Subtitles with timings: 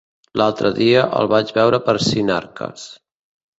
[0.41, 2.91] L'altre dia el vaig veure per Sinarques.